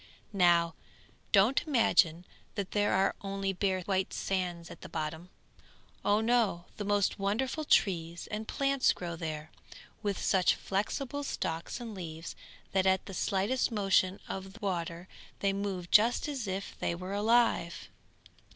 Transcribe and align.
Now 0.33 0.73
don't 1.31 1.61
imagine 1.67 2.25
that 2.55 2.71
there 2.71 2.91
are 2.91 3.13
only 3.21 3.53
bare 3.53 3.81
white 3.81 4.13
sands 4.13 4.71
at 4.71 4.81
the 4.81 4.89
bottom; 4.89 5.29
oh 6.03 6.21
no! 6.21 6.65
the 6.77 6.83
most 6.83 7.19
wonderful 7.19 7.63
trees 7.65 8.25
and 8.31 8.47
plants 8.47 8.93
grow 8.93 9.15
there, 9.15 9.51
with 10.01 10.17
such 10.19 10.55
flexible 10.55 11.23
stalks 11.23 11.79
and 11.79 11.93
leaves, 11.93 12.35
that 12.71 12.87
at 12.87 13.05
the 13.05 13.13
slightest 13.13 13.71
motion 13.71 14.19
of 14.27 14.53
the 14.53 14.59
water 14.59 15.07
they 15.39 15.53
move 15.53 15.91
just 15.91 16.27
as 16.27 16.47
if 16.47 16.75
they 16.79 16.95
were 16.95 17.13
alive. 17.13 17.87